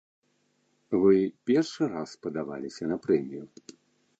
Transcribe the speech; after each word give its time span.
Вы 1.03 1.13
першы 1.49 1.83
раз 1.93 2.09
падаваліся 2.25 2.83
на 2.93 2.97
прэмію? 3.05 3.43